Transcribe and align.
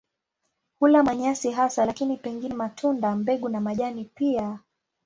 Hula 0.79 1.03
manyasi 1.03 1.51
hasa 1.51 1.85
lakini 1.85 2.17
pengine 2.17 2.55
matunda, 2.55 3.15
mbegu 3.15 3.49
na 3.49 3.61
majani 3.61 4.05
pia. 4.05 4.59